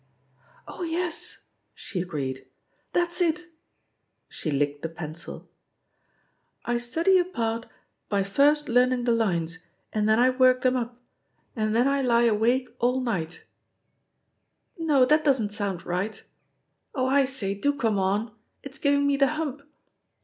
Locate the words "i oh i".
16.19-17.25